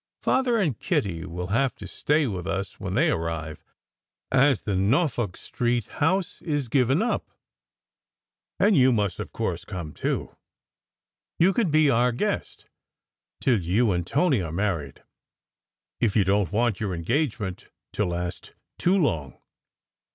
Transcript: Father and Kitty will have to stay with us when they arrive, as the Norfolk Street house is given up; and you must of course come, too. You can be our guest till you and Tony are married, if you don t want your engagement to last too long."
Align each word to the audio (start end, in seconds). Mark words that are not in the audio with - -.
Father 0.23 0.57
and 0.57 0.79
Kitty 0.79 1.27
will 1.27 1.49
have 1.53 1.75
to 1.75 1.85
stay 1.87 2.25
with 2.25 2.47
us 2.47 2.79
when 2.79 2.95
they 2.95 3.11
arrive, 3.11 3.63
as 4.31 4.63
the 4.63 4.75
Norfolk 4.75 5.37
Street 5.37 5.85
house 6.01 6.41
is 6.41 6.69
given 6.69 7.03
up; 7.03 7.29
and 8.59 8.75
you 8.75 8.91
must 8.91 9.19
of 9.19 9.31
course 9.31 9.63
come, 9.63 9.93
too. 9.93 10.35
You 11.37 11.53
can 11.53 11.69
be 11.69 11.91
our 11.91 12.11
guest 12.11 12.65
till 13.39 13.61
you 13.61 13.91
and 13.91 14.03
Tony 14.07 14.41
are 14.41 14.51
married, 14.51 15.03
if 15.99 16.15
you 16.15 16.23
don 16.23 16.47
t 16.47 16.51
want 16.51 16.79
your 16.79 16.95
engagement 16.95 17.67
to 17.93 18.03
last 18.03 18.55
too 18.79 18.97
long." 18.97 19.37